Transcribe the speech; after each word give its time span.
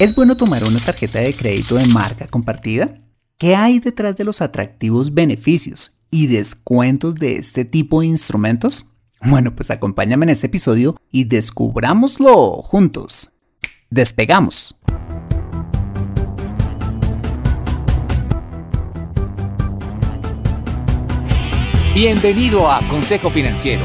¿Es 0.00 0.14
bueno 0.14 0.34
tomar 0.34 0.64
una 0.64 0.78
tarjeta 0.78 1.18
de 1.18 1.34
crédito 1.34 1.74
de 1.74 1.84
marca 1.84 2.26
compartida? 2.26 3.02
¿Qué 3.36 3.54
hay 3.54 3.80
detrás 3.80 4.16
de 4.16 4.24
los 4.24 4.40
atractivos 4.40 5.12
beneficios 5.12 5.94
y 6.10 6.26
descuentos 6.26 7.16
de 7.16 7.36
este 7.36 7.66
tipo 7.66 8.00
de 8.00 8.06
instrumentos? 8.06 8.86
Bueno, 9.20 9.54
pues 9.54 9.70
acompáñame 9.70 10.24
en 10.24 10.30
este 10.30 10.46
episodio 10.46 10.96
y 11.12 11.24
descubrámoslo 11.24 12.62
juntos. 12.62 13.30
Despegamos. 13.90 14.74
Bienvenido 21.94 22.70
a 22.70 22.80
Consejo 22.88 23.28
Financiero, 23.28 23.84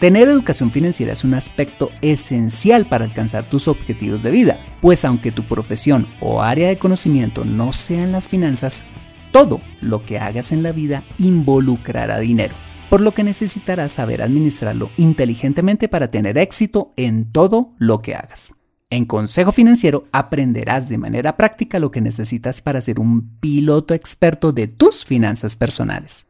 Tener 0.00 0.28
educación 0.28 0.70
financiera 0.70 1.12
es 1.12 1.24
un 1.24 1.34
aspecto 1.34 1.90
esencial 2.00 2.86
para 2.86 3.04
alcanzar 3.04 3.44
tus 3.44 3.68
objetivos 3.68 4.22
de 4.22 4.30
vida, 4.30 4.58
pues 4.80 5.04
aunque 5.04 5.30
tu 5.30 5.44
profesión 5.44 6.06
o 6.22 6.40
área 6.40 6.68
de 6.68 6.78
conocimiento 6.78 7.44
no 7.44 7.74
sean 7.74 8.10
las 8.10 8.26
finanzas, 8.26 8.82
todo 9.30 9.60
lo 9.82 10.06
que 10.06 10.18
hagas 10.18 10.52
en 10.52 10.62
la 10.62 10.72
vida 10.72 11.04
involucrará 11.18 12.18
dinero, 12.18 12.54
por 12.88 13.02
lo 13.02 13.12
que 13.12 13.24
necesitarás 13.24 13.92
saber 13.92 14.22
administrarlo 14.22 14.88
inteligentemente 14.96 15.86
para 15.86 16.10
tener 16.10 16.38
éxito 16.38 16.94
en 16.96 17.30
todo 17.30 17.74
lo 17.76 18.00
que 18.00 18.14
hagas. 18.14 18.54
En 18.88 19.04
Consejo 19.04 19.52
Financiero 19.52 20.06
aprenderás 20.12 20.88
de 20.88 20.96
manera 20.96 21.36
práctica 21.36 21.78
lo 21.78 21.90
que 21.90 22.00
necesitas 22.00 22.62
para 22.62 22.80
ser 22.80 23.00
un 23.00 23.36
piloto 23.38 23.92
experto 23.92 24.50
de 24.52 24.66
tus 24.66 25.04
finanzas 25.04 25.56
personales. 25.56 26.29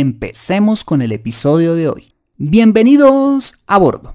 empecemos 0.00 0.82
con 0.82 1.02
el 1.02 1.12
episodio 1.12 1.76
de 1.76 1.88
hoy. 1.88 2.14
Bienvenidos 2.36 3.54
a 3.68 3.78
bordo. 3.78 4.10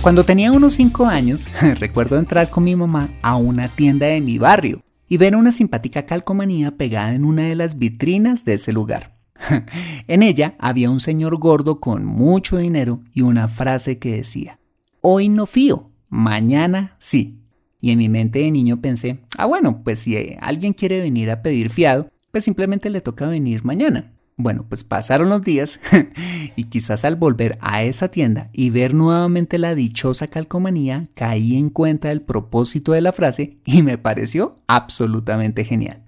Cuando 0.00 0.22
tenía 0.22 0.52
unos 0.52 0.74
5 0.74 1.06
años, 1.06 1.48
recuerdo 1.80 2.16
entrar 2.16 2.50
con 2.50 2.62
mi 2.62 2.76
mamá 2.76 3.08
a 3.20 3.34
una 3.34 3.66
tienda 3.66 4.06
de 4.06 4.20
mi 4.20 4.38
barrio 4.38 4.80
y 5.08 5.16
ver 5.16 5.34
una 5.34 5.50
simpática 5.50 6.06
calcomanía 6.06 6.76
pegada 6.76 7.14
en 7.14 7.24
una 7.24 7.42
de 7.42 7.56
las 7.56 7.76
vitrinas 7.76 8.44
de 8.44 8.54
ese 8.54 8.72
lugar. 8.72 9.18
en 10.06 10.22
ella 10.22 10.54
había 10.60 10.88
un 10.88 11.00
señor 11.00 11.36
gordo 11.38 11.80
con 11.80 12.04
mucho 12.04 12.58
dinero 12.58 13.00
y 13.12 13.22
una 13.22 13.48
frase 13.48 13.98
que 13.98 14.18
decía, 14.18 14.60
hoy 15.00 15.28
no 15.28 15.46
fío, 15.46 15.90
mañana 16.08 16.94
sí. 17.00 17.40
Y 17.80 17.90
en 17.90 17.98
mi 17.98 18.08
mente 18.08 18.38
de 18.38 18.52
niño 18.52 18.80
pensé, 18.80 19.18
ah 19.36 19.46
bueno, 19.46 19.82
pues 19.82 19.98
si 19.98 20.16
alguien 20.40 20.74
quiere 20.74 21.00
venir 21.00 21.28
a 21.32 21.42
pedir 21.42 21.70
fiado, 21.70 22.08
pues 22.34 22.42
simplemente 22.42 22.90
le 22.90 23.00
toca 23.00 23.28
venir 23.28 23.64
mañana. 23.64 24.10
Bueno, 24.36 24.66
pues 24.68 24.82
pasaron 24.82 25.28
los 25.28 25.42
días 25.42 25.78
y 26.56 26.64
quizás 26.64 27.04
al 27.04 27.14
volver 27.14 27.56
a 27.60 27.84
esa 27.84 28.08
tienda 28.08 28.50
y 28.52 28.70
ver 28.70 28.92
nuevamente 28.92 29.56
la 29.56 29.76
dichosa 29.76 30.26
calcomanía, 30.26 31.06
caí 31.14 31.56
en 31.56 31.70
cuenta 31.70 32.08
del 32.08 32.22
propósito 32.22 32.90
de 32.90 33.02
la 33.02 33.12
frase 33.12 33.58
y 33.64 33.82
me 33.82 33.98
pareció 33.98 34.58
absolutamente 34.66 35.64
genial. 35.64 36.02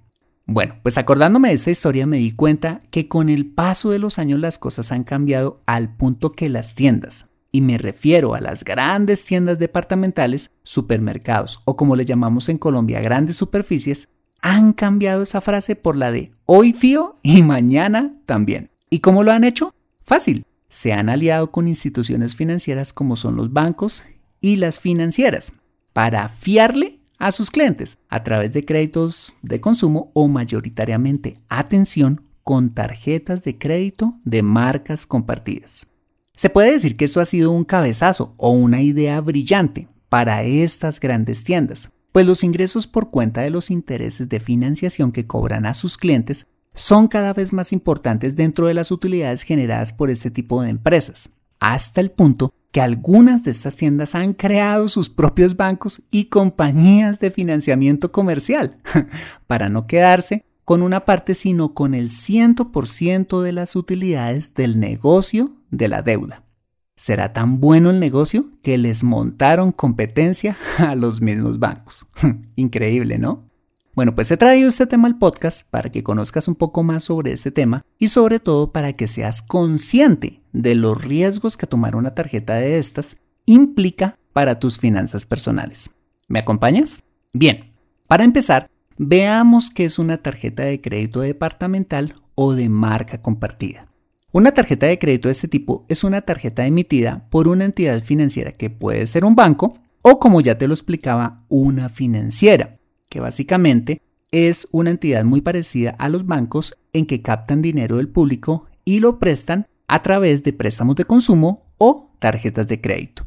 Bueno, 0.47 0.75
pues 0.83 0.99
acordándome 0.99 1.51
de 1.51 1.55
esta 1.55 1.71
historia 1.71 2.09
me 2.09 2.17
di 2.17 2.33
cuenta 2.33 2.83
que 2.91 3.07
con 3.07 3.29
el 3.29 3.47
paso 3.47 3.91
de 3.91 4.01
los 4.01 4.19
años 4.19 4.41
las 4.41 4.59
cosas 4.59 4.91
han 4.91 5.05
cambiado 5.05 5.63
al 5.65 5.95
punto 5.95 6.33
que 6.33 6.49
las 6.49 6.75
tiendas, 6.75 7.27
y 7.53 7.61
me 7.61 7.79
refiero 7.79 8.35
a 8.35 8.41
las 8.41 8.65
grandes 8.65 9.25
tiendas 9.25 9.61
departamentales, 9.61 10.51
supermercados 10.65 11.61
o 11.67 11.77
como 11.77 11.95
le 11.95 12.05
llamamos 12.05 12.49
en 12.49 12.59
Colombia 12.59 13.01
grandes 13.01 13.37
superficies, 13.37 14.09
han 14.47 14.75
cambiado 14.75 15.25
esa 15.25 15.41
frase 15.41 15.75
por 15.75 15.97
la 15.97 16.13
de 16.13 16.31
hoy 16.45 16.73
fío 16.73 17.17
y 17.21 17.43
mañana 17.43 18.15
también. 18.27 18.71
¿Y 18.89 19.01
cómo 19.01 19.25
lo 19.25 19.33
han 19.33 19.43
hecho? 19.43 19.75
Fácil. 20.05 20.45
Se 20.69 20.93
han 20.93 21.09
aliado 21.09 21.51
con 21.51 21.67
instituciones 21.67 22.37
financieras 22.37 22.93
como 22.93 23.17
son 23.17 23.35
los 23.35 23.53
bancos 23.53 24.05
y 24.41 24.55
las 24.55 24.79
financieras 24.79 25.53
para 25.93 26.29
fiarle 26.29 27.01
a 27.19 27.33
sus 27.33 27.51
clientes 27.51 27.99
a 28.09 28.23
través 28.23 28.53
de 28.53 28.65
créditos 28.65 29.33
de 29.43 29.61
consumo 29.61 30.13
o 30.15 30.29
mayoritariamente, 30.29 31.41
atención, 31.49 32.23
con 32.45 32.73
tarjetas 32.73 33.43
de 33.43 33.59
crédito 33.59 34.15
de 34.23 34.45
marcas 34.45 35.07
compartidas. 35.07 35.89
Se 36.35 36.51
puede 36.51 36.71
decir 36.71 36.97
que 36.97 37.07
esto 37.07 37.21
ha 37.21 37.25
sido 37.25 37.51
un 37.51 37.65
cabezazo 37.65 38.35
o 38.37 38.51
una 38.51 38.81
idea 38.81 39.21
brillante 39.21 39.89
para 40.09 40.45
estas 40.45 41.01
grandes 41.01 41.43
tiendas, 41.43 41.91
pues 42.17 42.25
los 42.25 42.45
ingresos 42.45 42.87
por 42.87 43.11
cuenta 43.11 43.43
de 43.43 43.51
los 43.51 43.71
intereses 43.71 44.31
de 44.31 44.41
financiación 44.41 45.13
que 45.13 45.27
cobran 45.27 45.67
a 45.67 45.75
sus 45.75 45.99
clientes 45.99 46.47
son 46.73 47.09
cada 47.09 47.35
vez 47.35 47.53
más 47.53 47.75
importantes 47.75 48.37
dentro 48.37 48.69
de 48.69 48.73
las 48.73 48.91
utilidades 48.91 49.43
generadas 49.43 49.93
por 49.93 50.09
este 50.09 50.31
tipo 50.31 50.63
de 50.63 50.71
empresas, 50.71 51.29
hasta 51.61 52.01
el 52.01 52.11
punto 52.11 52.55
que 52.73 52.81
algunas 52.81 53.45
de 53.45 53.51
estas 53.51 53.77
tiendas 53.77 54.15
han 54.15 54.33
creado 54.33 54.89
sus 54.89 55.11
propios 55.11 55.59
bancos 55.59 56.05
y 56.11 56.31
compañías 56.31 57.21
de 57.21 57.31
financiamiento 57.31 58.13
comercial, 58.13 58.79
para 59.47 59.69
no 59.69 59.87
quedarse 59.87 60.43
con 60.65 60.81
una 60.81 61.05
parte, 61.05 61.35
sino 61.35 61.75
con 61.75 61.93
el 61.93 62.09
100% 62.09 63.43
de 63.43 63.53
las 63.53 63.77
utilidades 63.77 64.55
del 64.55 64.81
negocio 64.81 65.51
de 65.71 65.89
la 65.89 66.01
deuda. 66.01 66.46
Será 66.99 67.35
tan 67.35 67.61
bueno 67.61 67.91
el 67.91 68.01
negocio 68.01 68.47
que 68.63 68.79
les 68.79 69.05
montaron 69.05 69.71
competencia 69.71 70.57
a 70.79 70.95
los 70.95 71.21
mismos 71.21 71.59
bancos. 71.59 72.07
Increíble, 72.57 73.19
¿no? 73.19 73.45
Bueno, 73.95 74.15
pues 74.15 74.31
he 74.31 74.37
traído 74.39 74.69
este 74.69 74.87
tema 74.87 75.07
al 75.07 75.19
podcast 75.19 75.69
para 75.69 75.91
que 75.91 76.03
conozcas 76.03 76.49
un 76.49 76.55
poco 76.55 76.83
más 76.83 77.05
sobre 77.05 77.33
este 77.33 77.51
tema 77.51 77.85
y 77.99 78.09
sobre 78.09 78.41
todo 78.41 78.73
para 78.73 78.95
que 78.95 79.09
seas 79.09 79.43
consciente 79.43 80.41
de 80.53 80.75
los 80.75 81.03
riesgos 81.03 81.57
que 81.57 81.67
tomar 81.67 81.97
una 81.97 82.15
tarjeta 82.15 82.55
de 82.55 82.79
estas 82.79 83.19
implica 83.45 84.19
para 84.33 84.59
tus 84.59 84.79
finanzas 84.79 85.25
personales. 85.25 85.91
¿Me 86.29 86.39
acompañas? 86.39 87.03
Bien, 87.33 87.73
para 88.07 88.25
empezar, 88.25 88.71
veamos 88.97 89.71
qué 89.71 89.85
es 89.85 89.99
una 89.99 90.19
tarjeta 90.19 90.63
de 90.63 90.81
crédito 90.81 91.21
departamental 91.21 92.15
o 92.35 92.55
de 92.55 92.69
marca 92.69 93.21
compartida. 93.21 93.86
Una 94.37 94.53
tarjeta 94.53 94.85
de 94.85 94.99
crédito 94.99 95.29
de 95.29 95.33
este 95.33 95.49
tipo 95.49 95.87
es 95.89 96.05
una 96.05 96.21
tarjeta 96.21 96.67
emitida 96.67 97.27
por 97.31 97.49
una 97.49 97.65
entidad 97.65 98.03
financiera 98.03 98.53
que 98.53 98.69
puede 98.69 99.07
ser 99.07 99.25
un 99.25 99.35
banco 99.35 99.79
o 100.03 100.19
como 100.19 100.43
ya 100.43 100.59
te 100.59 100.69
lo 100.69 100.75
explicaba, 100.75 101.47
una 101.49 101.89
financiera, 101.89 102.77
que 103.09 103.19
básicamente 103.19 104.03
es 104.33 104.69
una 104.73 104.91
entidad 104.91 105.25
muy 105.25 105.41
parecida 105.41 105.97
a 105.99 106.11
los 106.11 106.27
bancos 106.27 106.77
en 106.93 107.07
que 107.07 107.23
captan 107.23 107.63
dinero 107.63 107.97
del 107.97 108.11
público 108.11 108.67
y 108.85 109.01
lo 109.01 109.19
prestan 109.19 109.69
a 109.89 110.03
través 110.03 110.43
de 110.43 110.53
préstamos 110.53 110.97
de 110.97 111.07
consumo 111.07 111.73
o 111.79 112.13
tarjetas 112.19 112.69
de 112.69 112.83
crédito. 112.83 113.27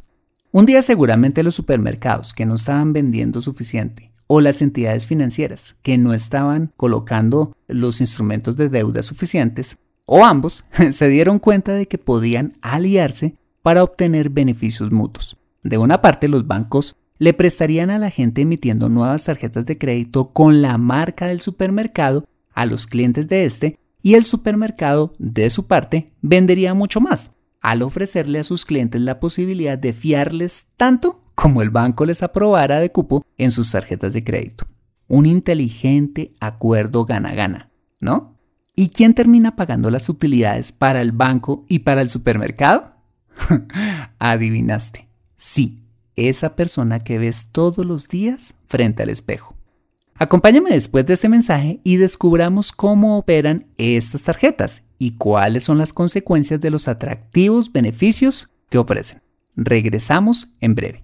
Un 0.52 0.68
día 0.68 0.84
seguramente 0.84 1.42
los 1.42 1.56
supermercados 1.56 2.36
que 2.36 2.46
no 2.46 2.54
estaban 2.54 2.94
vendiendo 2.94 3.42
suficiente 3.42 4.12
o 4.28 4.42
las 4.42 4.62
entidades 4.62 5.08
financieras 5.08 5.76
que 5.82 5.98
no 5.98 6.14
estaban 6.14 6.72
colocando 6.78 7.58
los 7.68 8.00
instrumentos 8.00 8.58
de 8.58 8.70
deuda 8.70 9.02
suficientes, 9.02 9.80
o 10.12 10.26
ambos 10.26 10.66
se 10.92 11.08
dieron 11.08 11.38
cuenta 11.38 11.74
de 11.74 11.88
que 11.88 12.00
podían 12.00 12.58
aliarse 12.62 13.36
para 13.62 13.84
obtener 13.84 14.30
beneficios 14.30 14.92
mutuos. 14.92 15.38
De 15.62 15.78
una 15.78 16.02
parte, 16.02 16.28
los 16.28 16.48
bancos 16.48 16.96
le 17.20 17.34
prestarían 17.34 17.92
a 17.92 18.00
la 18.00 18.10
gente 18.10 18.42
emitiendo 18.42 18.90
nuevas 18.90 19.26
tarjetas 19.26 19.66
de 19.68 19.78
crédito 19.78 20.32
con 20.34 20.64
la 20.64 20.78
marca 20.80 21.28
del 21.28 21.40
supermercado 21.40 22.26
a 22.54 22.66
los 22.66 22.88
clientes 22.88 23.28
de 23.28 23.46
este 23.46 23.78
y 24.02 24.16
el 24.16 24.24
supermercado, 24.24 25.14
de 25.20 25.50
su 25.52 25.68
parte, 25.68 26.12
vendería 26.22 26.74
mucho 26.74 27.02
más, 27.02 27.34
al 27.62 27.84
ofrecerle 27.84 28.40
a 28.40 28.44
sus 28.44 28.66
clientes 28.66 29.02
la 29.02 29.20
posibilidad 29.20 29.78
de 29.78 29.94
fiarles 29.94 30.68
tanto 30.76 31.22
como 31.36 31.62
el 31.62 31.70
banco 31.70 32.06
les 32.06 32.24
aprobara 32.24 32.80
de 32.80 32.92
cupo 32.92 33.24
en 33.38 33.52
sus 33.52 33.72
tarjetas 33.72 34.14
de 34.14 34.24
crédito. 34.24 34.66
Un 35.08 35.28
inteligente 35.28 36.34
acuerdo 36.40 37.06
gana-gana, 37.06 37.70
¿no? 38.00 38.39
¿Y 38.80 38.92
quién 38.92 39.14
termina 39.14 39.58
pagando 39.58 39.92
las 39.92 40.08
utilidades 40.08 40.72
para 40.72 41.02
el 41.02 41.12
banco 41.12 41.66
y 41.68 41.80
para 41.80 42.00
el 42.00 42.10
supermercado? 42.10 42.94
Adivinaste. 44.20 45.10
Sí, 45.36 45.82
esa 46.16 46.56
persona 46.56 47.04
que 47.04 47.18
ves 47.18 47.48
todos 47.52 47.86
los 47.86 48.08
días 48.08 48.54
frente 48.68 49.04
al 49.04 49.10
espejo. 49.10 49.54
Acompáñame 50.16 50.70
después 50.70 51.06
de 51.06 51.16
este 51.16 51.28
mensaje 51.28 51.82
y 51.84 51.98
descubramos 51.98 52.72
cómo 52.72 53.18
operan 53.18 53.66
estas 53.78 54.24
tarjetas 54.24 54.84
y 54.98 55.12
cuáles 55.18 55.66
son 55.66 55.78
las 55.78 55.92
consecuencias 55.92 56.62
de 56.62 56.72
los 56.72 56.88
atractivos 56.88 57.74
beneficios 57.74 58.48
que 58.70 58.78
ofrecen. 58.78 59.22
Regresamos 59.58 60.54
en 60.62 60.76
breve. 60.76 61.04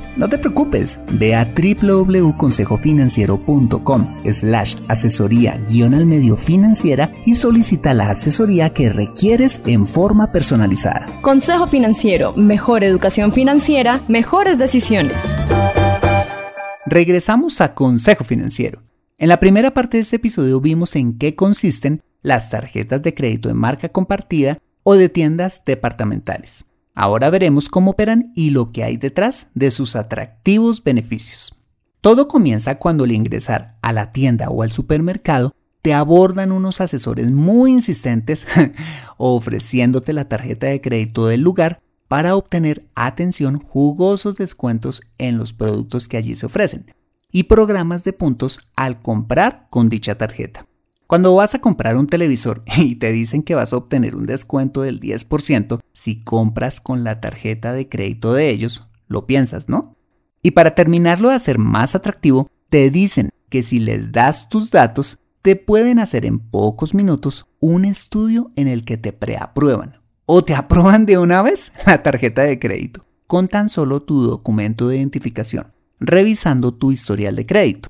no 0.17 0.27
te 0.29 0.37
preocupes, 0.37 0.99
ve 1.11 1.35
a 1.35 1.45
www.consejofinanciero.com 1.45 4.17
slash 4.31 4.75
asesoría 4.87 5.59
guion 5.69 5.93
al 5.93 6.05
medio 6.05 6.37
financiera 6.37 7.11
y 7.25 7.35
solicita 7.35 7.93
la 7.93 8.09
asesoría 8.09 8.71
que 8.71 8.89
requieres 8.89 9.59
en 9.65 9.87
forma 9.87 10.31
personalizada. 10.31 11.07
Consejo 11.21 11.67
Financiero, 11.67 12.33
mejor 12.35 12.83
educación 12.83 13.33
financiera, 13.33 14.01
mejores 14.07 14.57
decisiones. 14.57 15.17
Regresamos 16.85 17.61
a 17.61 17.73
Consejo 17.73 18.23
Financiero. 18.23 18.79
En 19.17 19.29
la 19.29 19.39
primera 19.39 19.73
parte 19.73 19.97
de 19.97 20.01
este 20.01 20.17
episodio 20.17 20.59
vimos 20.59 20.95
en 20.95 21.17
qué 21.17 21.35
consisten 21.35 22.01
las 22.21 22.49
tarjetas 22.49 23.01
de 23.01 23.13
crédito 23.13 23.49
de 23.49 23.55
marca 23.55 23.89
compartida 23.89 24.57
o 24.83 24.95
de 24.95 25.09
tiendas 25.09 25.63
departamentales. 25.65 26.65
Ahora 26.93 27.29
veremos 27.29 27.69
cómo 27.69 27.91
operan 27.91 28.31
y 28.35 28.49
lo 28.49 28.71
que 28.71 28.83
hay 28.83 28.97
detrás 28.97 29.47
de 29.53 29.71
sus 29.71 29.95
atractivos 29.95 30.83
beneficios. 30.83 31.61
Todo 32.01 32.27
comienza 32.27 32.79
cuando 32.79 33.03
al 33.03 33.11
ingresar 33.11 33.77
a 33.81 33.93
la 33.93 34.11
tienda 34.11 34.49
o 34.49 34.63
al 34.63 34.71
supermercado 34.71 35.53
te 35.81 35.93
abordan 35.93 36.51
unos 36.51 36.81
asesores 36.81 37.31
muy 37.31 37.71
insistentes 37.71 38.47
ofreciéndote 39.17 40.13
la 40.13 40.27
tarjeta 40.27 40.67
de 40.67 40.81
crédito 40.81 41.27
del 41.27 41.41
lugar 41.41 41.81
para 42.07 42.35
obtener 42.35 42.85
atención 42.93 43.59
jugosos 43.59 44.35
descuentos 44.35 45.01
en 45.17 45.37
los 45.37 45.53
productos 45.53 46.07
que 46.07 46.17
allí 46.17 46.35
se 46.35 46.45
ofrecen 46.45 46.93
y 47.31 47.43
programas 47.43 48.03
de 48.03 48.13
puntos 48.13 48.59
al 48.75 49.01
comprar 49.01 49.67
con 49.69 49.89
dicha 49.89 50.15
tarjeta. 50.15 50.65
Cuando 51.07 51.35
vas 51.35 51.55
a 51.55 51.59
comprar 51.59 51.97
un 51.97 52.07
televisor 52.07 52.63
y 52.77 52.95
te 52.95 53.11
dicen 53.11 53.43
que 53.43 53.55
vas 53.55 53.73
a 53.73 53.77
obtener 53.77 54.15
un 54.15 54.25
descuento 54.25 54.81
del 54.81 54.99
10% 54.99 55.79
si 56.01 56.23
compras 56.23 56.79
con 56.81 57.03
la 57.03 57.21
tarjeta 57.21 57.73
de 57.73 57.87
crédito 57.87 58.33
de 58.33 58.49
ellos, 58.49 58.87
lo 59.07 59.27
piensas, 59.27 59.69
¿no? 59.69 59.95
Y 60.41 60.51
para 60.51 60.73
terminarlo 60.73 61.29
de 61.29 61.35
hacer 61.35 61.59
más 61.59 61.93
atractivo, 61.93 62.49
te 62.69 62.89
dicen 62.89 63.29
que 63.49 63.61
si 63.61 63.79
les 63.79 64.11
das 64.11 64.49
tus 64.49 64.71
datos, 64.71 65.19
te 65.43 65.55
pueden 65.55 65.99
hacer 65.99 66.25
en 66.25 66.39
pocos 66.39 66.95
minutos 66.95 67.45
un 67.59 67.85
estudio 67.85 68.51
en 68.55 68.67
el 68.67 68.83
que 68.83 68.97
te 68.97 69.13
preaprueban 69.13 70.01
o 70.25 70.43
te 70.43 70.55
aprueban 70.55 71.05
de 71.05 71.19
una 71.19 71.43
vez 71.43 71.71
la 71.85 72.01
tarjeta 72.01 72.41
de 72.41 72.57
crédito 72.57 73.05
con 73.27 73.47
tan 73.47 73.69
solo 73.69 74.01
tu 74.01 74.23
documento 74.23 74.87
de 74.87 74.97
identificación, 74.97 75.67
revisando 75.99 76.73
tu 76.73 76.91
historial 76.91 77.35
de 77.35 77.45
crédito. 77.45 77.89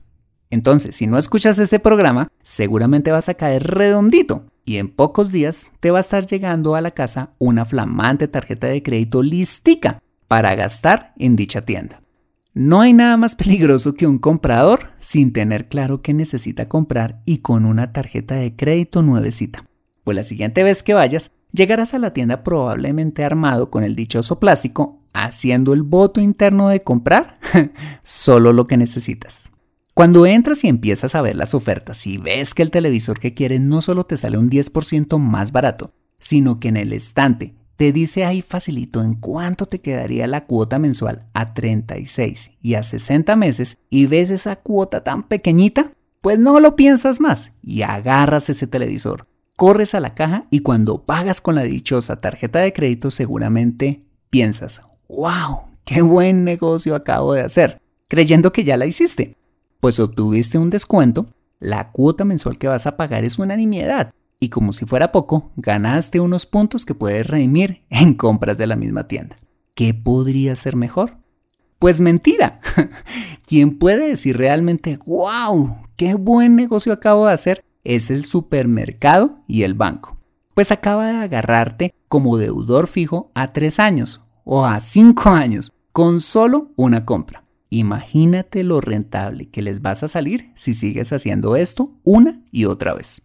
Entonces, 0.52 0.98
si 0.98 1.08
no 1.08 1.18
escuchas 1.18 1.58
ese 1.58 1.80
programa, 1.80 2.28
seguramente 2.44 3.12
vas 3.12 3.30
a 3.30 3.34
caer 3.34 3.64
redondito 3.64 4.46
y 4.66 4.78
en 4.78 4.90
pocos 4.90 5.32
días 5.32 5.70
te 5.80 5.92
va 5.92 5.98
a 5.98 6.02
estar 6.02 6.26
llegando 6.26 6.76
a 6.76 6.82
la 6.82 6.92
casa 6.92 7.32
una 7.40 7.66
flamante 7.66 8.28
tarjeta 8.28 8.68
de 8.68 8.84
crédito 8.84 9.24
listica 9.24 10.04
para 10.28 10.54
gastar 10.56 11.14
en 11.18 11.36
dicha 11.36 11.62
tienda. 11.62 12.02
No 12.54 12.82
hay 12.82 12.92
nada 12.92 13.16
más 13.16 13.34
peligroso 13.36 13.94
que 13.94 14.08
un 14.08 14.20
comprador 14.20 14.92
sin 15.00 15.32
tener 15.32 15.70
claro 15.70 16.02
qué 16.02 16.14
necesita 16.14 16.68
comprar 16.68 17.22
y 17.26 17.38
con 17.38 17.66
una 17.66 17.94
tarjeta 17.94 18.36
de 18.36 18.54
crédito 18.54 19.02
nuevecita. 19.02 19.66
Pues 20.04 20.16
la 20.16 20.24
siguiente 20.24 20.64
vez 20.64 20.84
que 20.84 20.94
vayas, 20.94 21.32
llegarás 21.54 21.94
a 21.94 22.00
la 22.00 22.12
tienda 22.12 22.44
probablemente 22.44 23.24
armado 23.24 23.70
con 23.70 23.84
el 23.84 23.96
dichoso 23.96 24.40
plástico, 24.40 25.00
haciendo 25.14 25.74
el 25.74 25.84
voto 25.84 26.20
interno 26.20 26.68
de 26.68 26.84
comprar 26.84 27.40
solo 28.04 28.52
lo 28.52 28.66
que 28.66 28.76
necesitas. 28.76 29.51
Cuando 29.94 30.26
entras 30.26 30.64
y 30.64 30.70
empiezas 30.70 31.16
a 31.16 31.22
ver 31.22 31.36
las 31.36 31.54
ofertas 31.54 32.08
y 32.08 32.18
ves 32.18 32.54
que 32.54 32.64
el 32.64 32.72
televisor 32.72 33.20
que 33.20 33.34
quieres 33.34 33.60
no 33.60 33.82
solo 33.82 34.06
te 34.06 34.16
sale 34.16 34.38
un 34.38 34.50
10% 34.50 35.18
más 35.18 35.52
barato, 35.52 35.94
sino 36.18 36.62
que 36.62 36.70
en 36.70 36.78
el 36.78 36.94
estante 36.94 37.56
te 37.76 37.92
dice 37.92 38.24
ahí 38.24 38.42
facilito 38.42 39.02
en 39.02 39.16
cuánto 39.16 39.66
te 39.66 39.82
quedaría 39.82 40.28
la 40.28 40.46
cuota 40.46 40.80
mensual 40.80 41.28
a 41.34 41.54
36 41.54 42.52
y 42.62 42.76
a 42.76 42.84
60 42.84 43.36
meses 43.36 43.80
y 43.90 44.06
ves 44.06 44.30
esa 44.30 44.56
cuota 44.56 45.04
tan 45.04 45.24
pequeñita, 45.24 45.92
pues 46.22 46.40
no 46.40 46.62
lo 46.62 46.78
piensas 46.78 47.20
más 47.20 47.52
y 47.62 47.82
agarras 47.82 48.50
ese 48.50 48.68
televisor, 48.68 49.28
corres 49.58 49.94
a 49.94 50.00
la 50.00 50.16
caja 50.16 50.46
y 50.52 50.60
cuando 50.60 51.04
pagas 51.04 51.42
con 51.42 51.56
la 51.56 51.64
dichosa 51.64 52.22
tarjeta 52.22 52.60
de 52.60 52.72
crédito 52.72 53.12
seguramente 53.12 54.06
piensas, 54.30 54.82
wow, 55.10 55.64
qué 55.84 56.02
buen 56.02 56.46
negocio 56.46 56.96
acabo 56.96 57.34
de 57.34 57.42
hacer, 57.42 57.82
creyendo 58.08 58.54
que 58.54 58.64
ya 58.64 58.78
la 58.78 58.86
hiciste 58.86 59.36
pues 59.82 60.00
obtuviste 60.00 60.58
un 60.58 60.70
descuento, 60.70 61.26
la 61.60 61.92
cuota 61.92 62.24
mensual 62.24 62.58
que 62.58 62.68
vas 62.68 62.88
a 62.88 62.96
pagar 62.96 63.26
es 63.26 63.40
una 63.40 63.58
nimiedad. 63.58 64.14
Y 64.40 64.50
como 64.50 64.74
si 64.74 64.86
fuera 64.86 65.12
poco, 65.12 65.52
ganaste 65.58 66.20
unos 66.20 66.46
puntos 66.46 66.86
que 66.86 66.96
puedes 66.96 67.28
redimir 67.28 67.84
en 67.90 68.14
compras 68.14 68.58
de 68.58 68.68
la 68.68 68.76
misma 68.76 69.08
tienda. 69.08 69.38
¿Qué 69.76 69.94
podría 69.94 70.56
ser 70.56 70.76
mejor? 70.76 71.18
Pues 71.80 72.00
mentira. 72.00 72.62
Quien 73.46 73.80
puede 73.80 74.08
decir 74.08 74.38
realmente, 74.38 75.00
wow, 75.06 75.78
qué 75.98 76.14
buen 76.14 76.56
negocio 76.56 76.94
acabo 76.94 77.26
de 77.26 77.34
hacer, 77.34 77.66
es 77.84 78.12
el 78.12 78.24
supermercado 78.24 79.40
y 79.48 79.64
el 79.64 79.74
banco. 79.74 80.18
Pues 80.54 80.72
acaba 80.72 81.08
de 81.08 81.18
agarrarte 81.18 81.96
como 82.08 82.38
deudor 82.38 82.88
fijo 82.88 83.32
a 83.34 83.52
tres 83.52 83.80
años 83.80 84.22
o 84.44 84.66
a 84.66 84.80
cinco 84.80 85.30
años 85.30 85.74
con 85.92 86.20
solo 86.20 86.72
una 86.76 87.04
compra. 87.06 87.41
Imagínate 87.74 88.66
lo 88.66 88.82
rentable 88.82 89.50
que 89.50 89.62
les 89.62 89.82
vas 89.82 90.04
a 90.04 90.10
salir 90.10 90.52
si 90.56 90.74
sigues 90.74 91.14
haciendo 91.14 91.56
esto 91.56 91.98
una 92.04 92.42
y 92.52 92.66
otra 92.66 92.94
vez. 92.94 93.22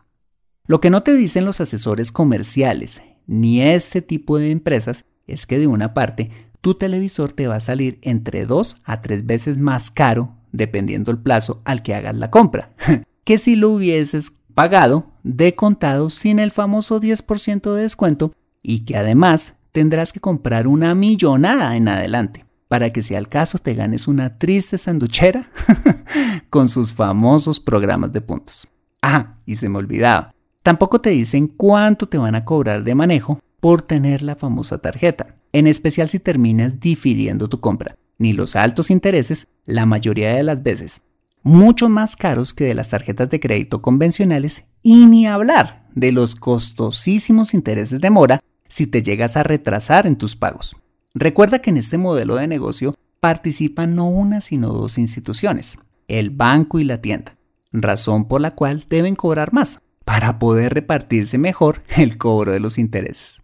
Lo 0.68 0.80
que 0.80 0.88
no 0.88 1.02
te 1.02 1.14
dicen 1.14 1.44
los 1.44 1.60
asesores 1.60 2.12
comerciales 2.12 3.02
ni 3.26 3.60
este 3.60 4.02
tipo 4.02 4.38
de 4.38 4.52
empresas 4.52 5.04
es 5.26 5.46
que 5.46 5.58
de 5.58 5.66
una 5.66 5.94
parte 5.94 6.30
tu 6.60 6.74
televisor 6.74 7.32
te 7.32 7.48
va 7.48 7.56
a 7.56 7.60
salir 7.60 7.98
entre 8.02 8.46
dos 8.46 8.76
a 8.84 9.00
tres 9.02 9.26
veces 9.26 9.58
más 9.58 9.90
caro 9.90 10.36
dependiendo 10.52 11.10
el 11.10 11.18
plazo 11.18 11.60
al 11.64 11.82
que 11.82 11.96
hagas 11.96 12.14
la 12.14 12.30
compra, 12.30 12.70
que 13.24 13.38
si 13.38 13.56
lo 13.56 13.70
hubieses 13.70 14.38
pagado 14.54 15.10
de 15.24 15.56
contado 15.56 16.08
sin 16.08 16.38
el 16.38 16.52
famoso 16.52 17.00
10% 17.00 17.74
de 17.74 17.82
descuento 17.82 18.32
y 18.62 18.84
que 18.84 18.96
además 18.96 19.56
tendrás 19.72 20.12
que 20.12 20.20
comprar 20.20 20.68
una 20.68 20.94
millonada 20.94 21.76
en 21.76 21.88
adelante 21.88 22.45
para 22.68 22.92
que 22.92 23.02
si 23.02 23.14
al 23.14 23.28
caso 23.28 23.58
te 23.58 23.74
ganes 23.74 24.08
una 24.08 24.38
triste 24.38 24.78
sanduchera 24.78 25.50
con 26.50 26.68
sus 26.68 26.92
famosos 26.92 27.60
programas 27.60 28.12
de 28.12 28.20
puntos. 28.20 28.68
Ah, 29.02 29.36
y 29.46 29.56
se 29.56 29.68
me 29.68 29.78
olvidaba, 29.78 30.34
tampoco 30.62 31.00
te 31.00 31.10
dicen 31.10 31.46
cuánto 31.48 32.08
te 32.08 32.18
van 32.18 32.34
a 32.34 32.44
cobrar 32.44 32.82
de 32.82 32.94
manejo 32.94 33.40
por 33.60 33.82
tener 33.82 34.22
la 34.22 34.36
famosa 34.36 34.78
tarjeta, 34.78 35.36
en 35.52 35.66
especial 35.66 36.08
si 36.08 36.18
terminas 36.18 36.80
difiriendo 36.80 37.48
tu 37.48 37.60
compra, 37.60 37.96
ni 38.18 38.32
los 38.32 38.56
altos 38.56 38.90
intereses 38.90 39.46
la 39.64 39.86
mayoría 39.86 40.34
de 40.34 40.42
las 40.42 40.62
veces. 40.62 41.02
mucho 41.42 41.88
más 41.88 42.16
caros 42.16 42.52
que 42.52 42.64
de 42.64 42.74
las 42.74 42.90
tarjetas 42.90 43.30
de 43.30 43.38
crédito 43.38 43.80
convencionales 43.80 44.64
y 44.82 45.06
ni 45.06 45.28
hablar 45.28 45.86
de 45.94 46.10
los 46.10 46.34
costosísimos 46.34 47.54
intereses 47.54 48.00
de 48.00 48.10
mora 48.10 48.40
si 48.68 48.88
te 48.88 49.00
llegas 49.00 49.36
a 49.36 49.44
retrasar 49.44 50.08
en 50.08 50.16
tus 50.16 50.34
pagos. 50.34 50.74
Recuerda 51.18 51.60
que 51.60 51.70
en 51.70 51.78
este 51.78 51.96
modelo 51.96 52.34
de 52.34 52.46
negocio 52.46 52.94
participan 53.20 53.94
no 53.94 54.06
una 54.06 54.42
sino 54.42 54.68
dos 54.68 54.98
instituciones, 54.98 55.78
el 56.08 56.28
banco 56.28 56.78
y 56.78 56.84
la 56.84 57.00
tienda, 57.00 57.38
razón 57.72 58.28
por 58.28 58.42
la 58.42 58.54
cual 58.54 58.84
deben 58.90 59.16
cobrar 59.16 59.50
más, 59.54 59.80
para 60.04 60.38
poder 60.38 60.74
repartirse 60.74 61.38
mejor 61.38 61.82
el 61.96 62.18
cobro 62.18 62.52
de 62.52 62.60
los 62.60 62.76
intereses. 62.76 63.40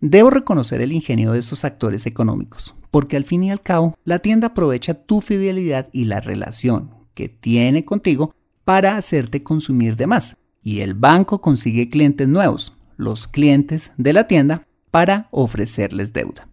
Debo 0.00 0.30
reconocer 0.30 0.80
el 0.80 0.90
ingenio 0.90 1.32
de 1.32 1.40
estos 1.40 1.66
actores 1.66 2.06
económicos, 2.06 2.74
porque 2.90 3.18
al 3.18 3.24
fin 3.24 3.44
y 3.44 3.50
al 3.50 3.60
cabo 3.60 3.94
la 4.04 4.20
tienda 4.20 4.46
aprovecha 4.46 4.94
tu 4.94 5.20
fidelidad 5.20 5.90
y 5.92 6.06
la 6.06 6.20
relación 6.20 6.94
que 7.12 7.28
tiene 7.28 7.84
contigo 7.84 8.34
para 8.64 8.96
hacerte 8.96 9.42
consumir 9.42 9.96
de 9.96 10.06
más. 10.06 10.38
Y 10.62 10.80
el 10.80 10.94
banco 10.94 11.42
consigue 11.42 11.90
clientes 11.90 12.26
nuevos, 12.26 12.72
los 12.96 13.28
clientes 13.28 13.92
de 13.98 14.14
la 14.14 14.26
tienda, 14.26 14.66
para 14.90 15.28
ofrecerles 15.30 16.14
deuda. 16.14 16.48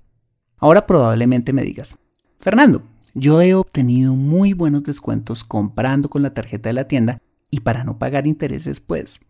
Ahora 0.60 0.86
probablemente 0.86 1.54
me 1.54 1.64
digas, 1.64 1.98
Fernando, 2.38 2.84
yo 3.14 3.42
he 3.42 3.54
obtenido 3.54 4.14
muy 4.16 4.54
buenos 4.54 4.84
descuentos 4.84 5.44
comprando 5.44 6.10
con 6.10 6.22
la 6.22 6.34
tarjeta 6.34 6.70
de 6.70 6.74
la 6.74 6.88
tienda 6.88 7.22
y 7.50 7.62
para 7.62 7.84
no 7.84 7.98
pagar 7.98 8.28
intereses, 8.28 8.80
pues 8.80 9.22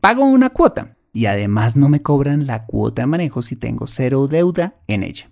pago 0.00 0.24
una 0.24 0.50
cuota 0.50 0.96
y 1.12 1.26
además 1.26 1.76
no 1.76 1.88
me 1.88 2.02
cobran 2.02 2.46
la 2.46 2.66
cuota 2.66 3.02
de 3.02 3.06
manejo 3.06 3.40
si 3.40 3.56
tengo 3.56 3.86
cero 3.86 4.28
deuda 4.28 4.74
en 4.86 5.02
ella. 5.02 5.30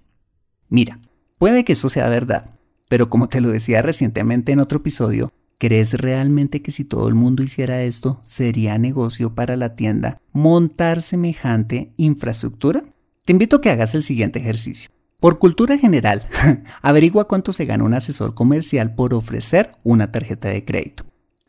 Mira, 0.70 0.98
puede 1.38 1.64
que 1.64 1.74
eso 1.74 1.90
sea 1.90 2.08
verdad, 2.08 2.50
pero 2.88 3.10
como 3.10 3.28
te 3.28 3.42
lo 3.42 3.50
decía 3.50 3.82
recientemente 3.82 4.52
en 4.52 4.60
otro 4.60 4.78
episodio, 4.78 5.30
¿crees 5.58 5.92
realmente 5.94 6.62
que 6.62 6.70
si 6.70 6.84
todo 6.84 7.06
el 7.06 7.14
mundo 7.14 7.42
hiciera 7.42 7.82
esto, 7.82 8.22
sería 8.24 8.78
negocio 8.78 9.34
para 9.34 9.56
la 9.56 9.76
tienda 9.76 10.20
montar 10.32 11.02
semejante 11.02 11.92
infraestructura? 11.98 12.82
Te 13.26 13.32
invito 13.32 13.56
a 13.56 13.60
que 13.60 13.70
hagas 13.70 13.94
el 13.94 14.02
siguiente 14.02 14.38
ejercicio. 14.38 14.90
Por 15.20 15.38
cultura 15.38 15.78
general, 15.78 16.28
averigua 16.82 17.26
cuánto 17.28 17.52
se 17.52 17.64
gana 17.64 17.84
un 17.84 17.94
asesor 17.94 18.34
comercial 18.34 18.94
por 18.94 19.14
ofrecer 19.14 19.72
una 19.82 20.12
tarjeta 20.12 20.48
de 20.48 20.64
crédito. 20.64 21.04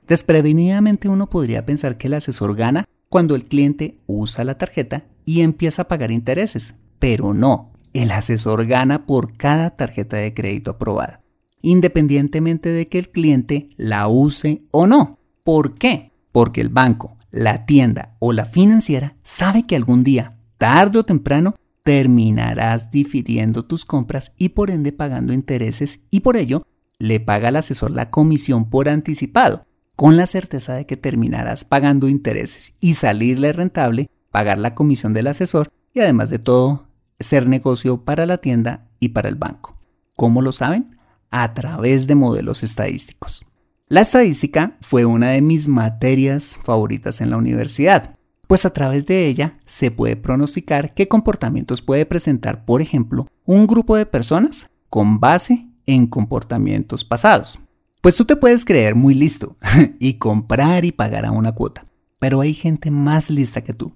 Desprevenidamente 0.07 1.10
uno 1.10 1.29
podría 1.29 1.65
pensar 1.65 1.98
que 1.98 2.07
el 2.07 2.13
asesor 2.13 2.55
gana 2.55 2.86
cuando 3.10 3.36
el 3.36 3.45
cliente 3.45 3.98
usa 4.07 4.43
la 4.43 4.57
tarjeta 4.57 5.03
y 5.25 5.41
empieza 5.41 5.84
a 5.84 5.88
pagar 5.88 6.12
intereses, 6.12 6.75
pero 7.00 7.34
no, 7.34 7.74
el 7.93 8.12
asesor 8.12 8.65
gana 8.65 9.05
por 9.05 9.36
cada 9.36 9.72
tarjeta 9.72 10.17
de 10.17 10.34
crédito 10.34 10.72
aprobada 10.72 11.25
independientemente 11.65 12.69
de 12.69 12.88
que 12.88 13.00
el 13.00 13.10
cliente 13.10 13.69
la 13.75 14.07
use 14.07 14.62
o 14.69 14.86
no. 14.86 15.17
¿Por 15.43 15.74
qué? 15.74 16.12
Porque 16.31 16.62
el 16.62 16.69
banco, 16.69 17.17
la 17.31 17.65
tienda 17.65 18.15
o 18.19 18.34
la 18.34 18.45
financiera 18.45 19.15
sabe 19.24 19.65
que 19.65 19.75
algún 19.75 20.03
día, 20.03 20.38
tarde 20.60 21.00
o 21.00 21.05
temprano, 21.05 21.55
terminarás 21.86 22.92
difiriendo 22.92 23.63
tus 23.63 23.86
compras 23.86 24.34
y 24.38 24.50
por 24.50 24.72
ende 24.72 24.92
pagando 24.92 25.32
intereses 25.32 26.01
y 26.12 26.20
por 26.20 26.36
ello 26.36 26.68
le 26.98 27.22
paga 27.22 27.48
al 27.48 27.56
asesor 27.56 27.92
la 27.92 28.10
comisión 28.10 28.70
por 28.70 28.89
anticipado, 28.89 29.65
con 29.96 30.18
la 30.18 30.25
certeza 30.25 30.74
de 30.74 30.86
que 30.86 30.98
terminarás 30.98 31.63
pagando 31.63 32.10
intereses 32.10 32.74
y 32.82 32.96
salirle 32.96 33.54
rentable, 33.54 34.10
pagar 34.32 34.58
la 34.58 34.75
comisión 34.75 35.13
del 35.13 35.27
asesor 35.27 35.72
y 35.94 36.01
además 36.01 36.30
de 36.30 36.39
todo, 36.39 36.88
ser 37.20 37.48
negocio 37.48 38.04
para 38.04 38.25
la 38.25 38.39
tienda 38.39 38.89
y 39.00 39.10
para 39.10 39.30
el 39.30 39.36
banco. 39.36 39.80
¿Cómo 40.15 40.42
lo 40.42 40.51
saben? 40.51 40.96
a 41.36 41.54
través 41.54 42.08
de 42.08 42.15
modelos 42.15 42.63
estadísticos. 42.63 43.46
La 43.88 44.01
estadística 44.01 44.77
fue 44.80 45.04
una 45.04 45.32
de 45.32 45.42
mis 45.42 45.68
materias 45.68 46.58
favoritas 46.63 47.20
en 47.20 47.30
la 47.30 47.36
universidad, 47.36 48.14
pues 48.47 48.65
a 48.65 48.71
través 48.71 49.05
de 49.05 49.27
ella 49.27 49.59
se 49.65 49.91
puede 49.91 50.15
pronosticar 50.15 50.93
qué 50.93 51.07
comportamientos 51.07 51.81
puede 51.81 52.05
presentar, 52.05 52.65
por 52.65 52.81
ejemplo, 52.81 53.27
un 53.45 53.67
grupo 53.67 53.95
de 53.95 54.05
personas 54.05 54.69
con 54.89 55.19
base 55.19 55.67
en 55.85 56.07
comportamientos 56.07 57.03
pasados. 57.03 57.59
Pues 58.01 58.15
tú 58.15 58.25
te 58.25 58.35
puedes 58.35 58.65
creer 58.65 58.95
muy 58.95 59.13
listo 59.13 59.57
y 59.99 60.15
comprar 60.15 60.85
y 60.85 60.91
pagar 60.91 61.25
a 61.25 61.31
una 61.31 61.53
cuota, 61.53 61.85
pero 62.19 62.41
hay 62.41 62.53
gente 62.53 62.91
más 62.91 63.29
lista 63.29 63.63
que 63.63 63.73
tú. 63.73 63.93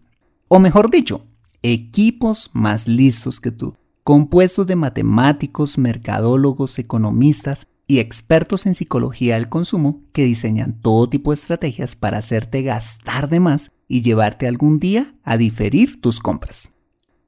O 0.47 0.59
mejor 0.59 0.89
dicho, 0.89 1.25
equipos 1.61 2.49
más 2.53 2.87
listos 2.87 3.39
que 3.39 3.51
tú 3.51 3.75
compuestos 4.09 4.65
de 4.65 4.75
matemáticos, 4.75 5.77
mercadólogos, 5.77 6.79
economistas 6.79 7.67
y 7.89 7.97
expertos 7.97 8.67
en 8.67 8.75
psicología 8.75 9.33
del 9.33 9.49
consumo 9.49 10.03
que 10.13 10.23
diseñan 10.23 10.79
todo 10.79 11.09
tipo 11.09 11.31
de 11.31 11.35
estrategias 11.35 11.95
para 11.95 12.19
hacerte 12.19 12.61
gastar 12.61 13.29
de 13.29 13.39
más 13.39 13.71
y 13.87 14.03
llevarte 14.03 14.47
algún 14.47 14.79
día 14.79 15.15
a 15.23 15.37
diferir 15.37 15.99
tus 15.99 16.19
compras. 16.19 16.75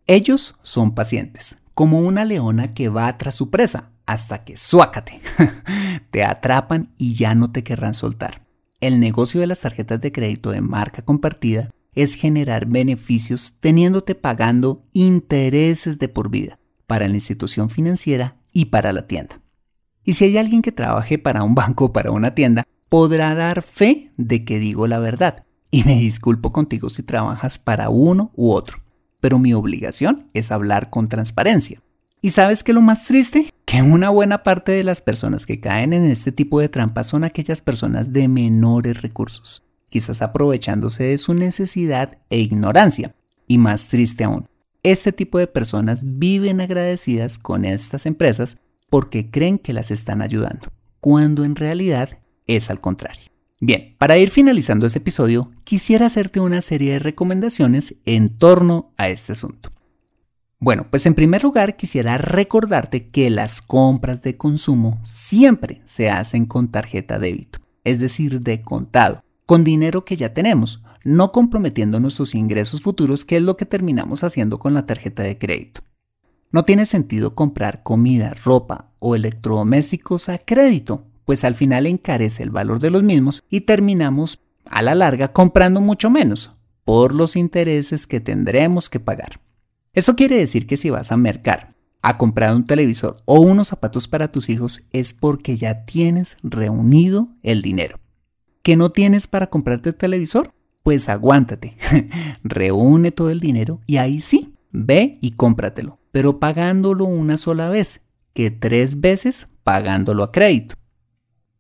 Ellos 0.06 0.54
son 0.62 0.94
pacientes, 0.94 1.58
como 1.74 2.02
una 2.02 2.26
leona 2.26 2.76
que 2.76 2.90
va 2.90 3.18
tras 3.18 3.34
su 3.34 3.50
presa 3.50 3.90
hasta 4.06 4.44
que 4.44 4.56
suácate. 4.56 5.20
te 6.12 6.24
atrapan 6.24 6.94
y 6.96 7.16
ya 7.16 7.34
no 7.34 7.52
te 7.52 7.64
querrán 7.64 7.96
soltar. 7.96 8.46
El 8.82 9.00
negocio 9.00 9.42
de 9.42 9.48
las 9.48 9.62
tarjetas 9.62 10.00
de 10.00 10.12
crédito 10.12 10.52
de 10.52 10.62
marca 10.62 11.02
compartida 11.02 11.72
es 11.96 12.14
generar 12.14 12.68
beneficios 12.68 13.56
teniéndote 13.62 14.14
pagando 14.14 14.86
intereses 14.94 15.98
de 15.98 16.08
por 16.08 16.30
vida 16.30 16.60
para 16.86 17.08
la 17.08 17.16
institución 17.16 17.72
financiera 17.72 18.38
y 18.54 18.66
para 18.66 18.94
la 18.94 19.08
tienda. 19.08 19.41
Y 20.04 20.14
si 20.14 20.26
hay 20.26 20.38
alguien 20.38 20.62
que 20.62 20.72
trabaje 20.72 21.18
para 21.18 21.44
un 21.44 21.56
banco 21.56 21.86
o 21.86 21.94
para 21.94 22.12
una 22.12 22.34
tienda, 22.34 22.64
podrá 22.90 23.36
dar 23.36 23.62
fe 23.62 24.12
de 24.18 24.44
que 24.44 24.60
digo 24.60 24.88
la 24.88 25.00
verdad. 25.00 25.44
Y 25.70 25.84
me 25.84 25.98
disculpo 26.00 26.52
contigo 26.52 26.90
si 26.90 27.04
trabajas 27.04 27.58
para 27.58 27.90
uno 27.90 28.32
u 28.36 28.52
otro, 28.52 28.80
pero 29.20 29.40
mi 29.40 29.54
obligación 29.54 30.28
es 30.34 30.52
hablar 30.52 30.90
con 30.90 31.08
transparencia. 31.08 31.82
¿Y 32.22 32.32
sabes 32.32 32.64
qué 32.64 32.74
lo 32.74 32.82
más 32.82 33.08
triste? 33.08 33.52
Que 33.66 33.82
una 33.82 34.10
buena 34.10 34.44
parte 34.44 34.74
de 34.74 34.84
las 34.84 35.02
personas 35.02 35.46
que 35.46 35.60
caen 35.60 35.94
en 35.94 36.06
este 36.06 36.32
tipo 36.32 36.60
de 36.60 36.70
trampas 36.70 37.08
son 37.08 37.24
aquellas 37.24 37.62
personas 37.62 38.12
de 38.12 38.28
menores 38.28 39.02
recursos, 39.02 39.64
quizás 39.90 40.22
aprovechándose 40.22 41.06
de 41.06 41.18
su 41.18 41.34
necesidad 41.34 42.18
e 42.30 42.40
ignorancia. 42.40 43.16
Y 43.48 43.58
más 43.58 43.88
triste 43.88 44.24
aún, 44.24 44.48
este 44.84 45.12
tipo 45.12 45.40
de 45.40 45.48
personas 45.48 46.04
viven 46.20 46.62
agradecidas 46.62 47.40
con 47.40 47.66
estas 47.66 48.06
empresas 48.06 48.58
porque 48.92 49.32
creen 49.32 49.58
que 49.58 49.72
las 49.72 49.90
están 49.90 50.22
ayudando, 50.22 50.68
cuando 51.00 51.46
en 51.46 51.56
realidad 51.56 52.20
es 52.46 52.70
al 52.70 52.82
contrario. 52.82 53.24
Bien, 53.62 53.96
para 53.98 54.18
ir 54.18 54.30
finalizando 54.30 54.86
este 54.86 55.00
episodio, 55.00 55.50
quisiera 55.64 56.08
hacerte 56.08 56.42
una 56.42 56.60
serie 56.60 56.92
de 56.92 57.00
recomendaciones 57.00 57.96
en 58.06 58.38
torno 58.38 58.92
a 58.98 59.08
este 59.08 59.32
asunto. 59.32 59.72
Bueno, 60.60 60.88
pues 60.90 61.06
en 61.06 61.14
primer 61.14 61.42
lugar 61.42 61.78
quisiera 61.78 62.18
recordarte 62.18 63.08
que 63.08 63.30
las 63.30 63.62
compras 63.62 64.24
de 64.24 64.36
consumo 64.36 65.00
siempre 65.04 65.82
se 65.86 66.10
hacen 66.10 66.46
con 66.46 66.68
tarjeta 66.68 67.18
débito, 67.18 67.60
es 67.86 68.00
decir, 68.00 68.42
de 68.42 68.62
contado, 68.62 69.24
con 69.46 69.64
dinero 69.64 70.04
que 70.04 70.18
ya 70.18 70.34
tenemos, 70.34 70.84
no 71.06 71.32
comprometiendo 71.32 72.02
nuestros 72.02 72.36
ingresos 72.36 72.82
futuros, 72.82 73.24
que 73.24 73.38
es 73.38 73.42
lo 73.42 73.56
que 73.56 73.66
terminamos 73.66 74.26
haciendo 74.26 74.60
con 74.60 74.74
la 74.74 74.86
tarjeta 74.86 75.24
de 75.24 75.38
crédito. 75.38 75.82
No 76.52 76.66
tiene 76.66 76.86
sentido 76.86 77.36
comprar 77.36 77.84
comida, 77.84 78.34
ropa 78.44 78.92
o 79.00 79.16
electrodomésticos 79.16 80.30
a 80.30 80.38
crédito, 80.38 81.06
pues 81.26 81.44
al 81.44 81.56
final 81.56 81.88
encarece 81.88 82.44
el 82.44 82.50
valor 82.50 82.80
de 82.80 82.90
los 82.90 83.04
mismos 83.04 83.44
y 83.50 83.62
terminamos 83.62 84.42
a 84.66 84.82
la 84.82 84.96
larga 84.96 85.32
comprando 85.32 85.82
mucho 85.82 86.10
menos 86.10 86.52
por 86.84 87.14
los 87.14 87.36
intereses 87.36 88.08
que 88.08 88.20
tendremos 88.20 88.90
que 88.90 89.00
pagar. 89.00 89.40
Eso 89.94 90.16
quiere 90.16 90.38
decir 90.38 90.68
que 90.68 90.78
si 90.78 90.90
vas 90.90 91.12
a 91.12 91.18
mercar 91.18 91.76
a 92.02 92.18
comprar 92.18 92.56
un 92.56 92.66
televisor 92.66 93.18
o 93.26 93.40
unos 93.40 93.68
zapatos 93.70 94.08
para 94.08 94.32
tus 94.32 94.50
hijos 94.50 94.84
es 94.92 95.14
porque 95.14 95.56
ya 95.56 95.86
tienes 95.86 96.38
reunido 96.44 97.30
el 97.44 97.62
dinero. 97.62 97.98
¿Que 98.64 98.76
no 98.76 98.92
tienes 98.92 99.28
para 99.28 99.48
comprarte 99.48 99.90
el 99.90 99.96
televisor? 99.96 100.54
pues 100.84 101.10
aguántate, 101.10 101.76
reúne 102.44 103.12
todo 103.12 103.30
el 103.30 103.40
dinero 103.40 103.82
y 103.86 103.98
ahí 103.98 104.20
sí, 104.20 104.56
ve 104.72 105.18
y 105.22 105.32
cómpratelo, 105.32 106.00
pero 106.12 106.40
pagándolo 106.40 107.06
una 107.06 107.38
sola 107.38 107.70
vez, 107.70 108.02
que 108.34 108.52
tres 108.52 109.02
veces 109.02 109.48
pagándolo 109.64 110.24
a 110.24 110.32
crédito. 110.32 110.76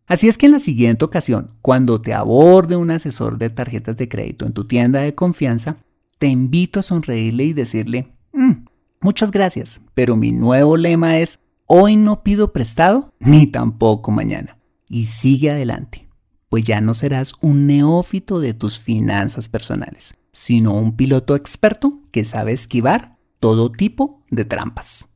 Así 0.08 0.28
es 0.28 0.38
que 0.38 0.48
en 0.48 0.54
la 0.54 0.60
siguiente 0.60 1.06
ocasión, 1.06 1.52
cuando 1.62 2.02
te 2.02 2.14
aborde 2.14 2.76
un 2.76 2.92
asesor 2.92 3.38
de 3.38 3.50
tarjetas 3.50 3.98
de 3.98 4.10
crédito 4.10 4.46
en 4.46 4.54
tu 4.54 4.68
tienda 4.68 5.02
de 5.02 5.16
confianza, 5.16 5.78
te 6.18 6.28
invito 6.28 6.80
a 6.80 6.84
sonreírle 6.84 7.46
y 7.46 7.54
decirle, 7.54 8.12
mm, 8.34 8.66
muchas 9.02 9.32
gracias, 9.32 9.82
pero 9.94 10.16
mi 10.16 10.32
nuevo 10.32 10.76
lema 10.78 11.18
es, 11.20 11.40
hoy 11.66 11.96
no 11.96 12.24
pido 12.24 12.52
prestado, 12.52 13.14
ni 13.20 13.48
tampoco 13.48 14.12
mañana. 14.12 14.58
Y 14.88 15.06
sigue 15.06 15.52
adelante 15.52 16.12
pues 16.52 16.66
ya 16.66 16.82
no 16.82 16.94
serás 16.94 17.32
un 17.40 17.66
neófito 17.66 18.42
de 18.42 18.54
tus 18.54 18.78
finanzas 18.78 19.48
personales, 19.48 20.16
sino 20.34 20.74
un 20.74 20.98
piloto 20.98 21.38
experto 21.38 22.02
que 22.12 22.26
sabe 22.26 22.52
esquivar 22.52 23.11
todo 23.42 23.72
tipo 23.72 24.22
de 24.30 24.46
trampas. 24.46 25.08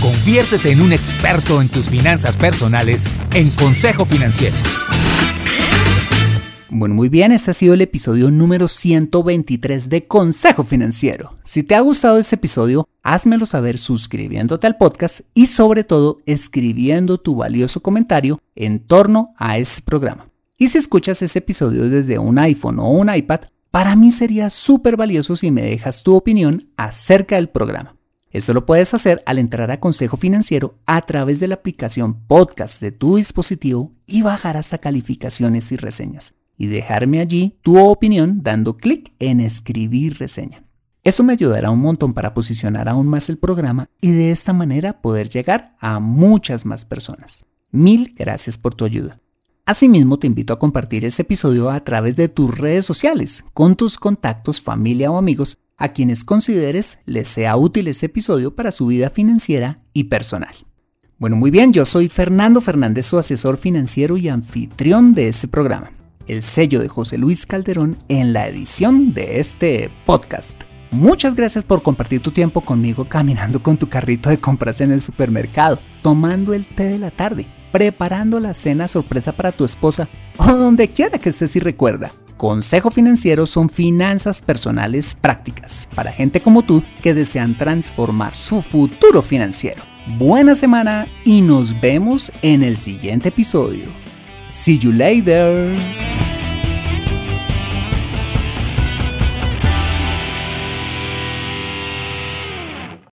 Conviértete 0.00 0.70
en 0.70 0.80
un 0.80 0.92
experto 0.92 1.60
en 1.60 1.68
tus 1.68 1.90
finanzas 1.90 2.36
personales 2.36 3.06
en 3.34 3.50
Consejo 3.50 4.04
Financiero. 4.04 4.56
Bueno, 6.70 6.94
muy 6.94 7.08
bien, 7.08 7.32
este 7.32 7.50
ha 7.50 7.54
sido 7.54 7.74
el 7.74 7.82
episodio 7.82 8.30
número 8.30 8.66
123 8.68 9.90
de 9.90 10.06
Consejo 10.06 10.64
Financiero. 10.64 11.36
Si 11.42 11.64
te 11.64 11.74
ha 11.74 11.80
gustado 11.80 12.18
este 12.18 12.36
episodio, 12.36 12.88
házmelo 13.02 13.46
saber 13.46 13.76
suscribiéndote 13.78 14.66
al 14.66 14.76
podcast 14.76 15.20
y 15.34 15.46
sobre 15.46 15.84
todo 15.84 16.20
escribiendo 16.24 17.18
tu 17.18 17.34
valioso 17.34 17.80
comentario 17.80 18.40
en 18.54 18.78
torno 18.78 19.34
a 19.36 19.58
este 19.58 19.82
programa. 19.82 20.30
Y 20.56 20.68
si 20.68 20.78
escuchas 20.78 21.20
este 21.20 21.40
episodio 21.40 21.90
desde 21.90 22.18
un 22.18 22.38
iPhone 22.38 22.78
o 22.78 22.90
un 22.90 23.12
iPad, 23.12 23.40
para 23.72 23.96
mí 23.96 24.10
sería 24.10 24.50
súper 24.50 24.98
valioso 24.98 25.34
si 25.34 25.50
me 25.50 25.62
dejas 25.62 26.02
tu 26.02 26.14
opinión 26.14 26.68
acerca 26.76 27.36
del 27.36 27.48
programa. 27.48 27.96
Esto 28.30 28.52
lo 28.52 28.66
puedes 28.66 28.92
hacer 28.92 29.22
al 29.24 29.38
entrar 29.38 29.70
a 29.70 29.80
Consejo 29.80 30.18
Financiero 30.18 30.78
a 30.84 31.00
través 31.00 31.40
de 31.40 31.48
la 31.48 31.54
aplicación 31.54 32.26
podcast 32.26 32.82
de 32.82 32.92
tu 32.92 33.16
dispositivo 33.16 33.92
y 34.06 34.20
bajar 34.20 34.58
hasta 34.58 34.76
calificaciones 34.76 35.72
y 35.72 35.76
reseñas 35.76 36.34
y 36.58 36.66
dejarme 36.66 37.20
allí 37.20 37.56
tu 37.62 37.78
opinión 37.78 38.42
dando 38.42 38.76
clic 38.76 39.14
en 39.18 39.40
escribir 39.40 40.18
reseña. 40.18 40.64
Esto 41.02 41.22
me 41.22 41.32
ayudará 41.32 41.70
un 41.70 41.80
montón 41.80 42.12
para 42.12 42.34
posicionar 42.34 42.90
aún 42.90 43.08
más 43.08 43.30
el 43.30 43.38
programa 43.38 43.88
y 44.02 44.10
de 44.10 44.32
esta 44.32 44.52
manera 44.52 45.00
poder 45.00 45.30
llegar 45.30 45.76
a 45.80 45.98
muchas 45.98 46.66
más 46.66 46.84
personas. 46.84 47.46
Mil 47.70 48.14
gracias 48.18 48.58
por 48.58 48.74
tu 48.74 48.84
ayuda. 48.84 49.18
Asimismo, 49.64 50.18
te 50.18 50.26
invito 50.26 50.52
a 50.52 50.58
compartir 50.58 51.04
este 51.04 51.22
episodio 51.22 51.70
a 51.70 51.84
través 51.84 52.16
de 52.16 52.28
tus 52.28 52.56
redes 52.56 52.84
sociales, 52.84 53.44
con 53.54 53.76
tus 53.76 53.96
contactos, 53.98 54.60
familia 54.60 55.10
o 55.10 55.18
amigos, 55.18 55.58
a 55.76 55.92
quienes 55.92 56.24
consideres 56.24 56.98
les 57.06 57.28
sea 57.28 57.56
útil 57.56 57.88
este 57.88 58.06
episodio 58.06 58.54
para 58.54 58.72
su 58.72 58.86
vida 58.86 59.10
financiera 59.10 59.82
y 59.92 60.04
personal. 60.04 60.54
Bueno, 61.18 61.36
muy 61.36 61.50
bien, 61.50 61.72
yo 61.72 61.86
soy 61.86 62.08
Fernando 62.08 62.60
Fernández, 62.60 63.06
su 63.06 63.18
asesor 63.18 63.56
financiero 63.56 64.16
y 64.16 64.28
anfitrión 64.28 65.14
de 65.14 65.28
este 65.28 65.48
programa 65.48 65.92
el 66.26 66.42
sello 66.42 66.80
de 66.80 66.88
José 66.88 67.18
Luis 67.18 67.46
Calderón 67.46 67.98
en 68.08 68.32
la 68.32 68.48
edición 68.48 69.14
de 69.14 69.40
este 69.40 69.90
podcast. 70.06 70.71
Muchas 70.92 71.34
gracias 71.34 71.64
por 71.64 71.82
compartir 71.82 72.20
tu 72.20 72.32
tiempo 72.32 72.60
conmigo 72.60 73.06
caminando 73.06 73.62
con 73.62 73.78
tu 73.78 73.88
carrito 73.88 74.28
de 74.28 74.36
compras 74.38 74.82
en 74.82 74.92
el 74.92 75.00
supermercado, 75.00 75.78
tomando 76.02 76.52
el 76.52 76.66
té 76.66 76.84
de 76.84 76.98
la 76.98 77.10
tarde, 77.10 77.46
preparando 77.72 78.38
la 78.40 78.52
cena 78.52 78.86
sorpresa 78.88 79.32
para 79.32 79.52
tu 79.52 79.64
esposa 79.64 80.06
o 80.36 80.44
donde 80.52 80.88
quiera 80.88 81.18
que 81.18 81.30
estés 81.30 81.56
y 81.56 81.60
recuerda. 81.60 82.12
Consejo 82.36 82.90
Financiero 82.90 83.46
son 83.46 83.70
finanzas 83.70 84.42
personales 84.42 85.14
prácticas 85.14 85.88
para 85.94 86.12
gente 86.12 86.42
como 86.42 86.62
tú 86.62 86.82
que 87.02 87.14
desean 87.14 87.56
transformar 87.56 88.34
su 88.34 88.60
futuro 88.60 89.22
financiero. 89.22 89.82
Buena 90.18 90.54
semana 90.54 91.06
y 91.24 91.40
nos 91.40 91.80
vemos 91.80 92.30
en 92.42 92.62
el 92.62 92.76
siguiente 92.76 93.30
episodio. 93.30 93.86
See 94.50 94.78
you 94.78 94.92
later. 94.92 95.74